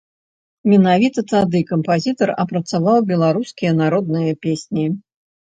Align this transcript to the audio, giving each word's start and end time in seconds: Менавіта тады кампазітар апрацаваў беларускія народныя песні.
Менавіта 0.71 1.19
тады 1.33 1.61
кампазітар 1.71 2.29
апрацаваў 2.45 2.99
беларускія 3.11 3.71
народныя 3.83 4.33
песні. 4.49 4.85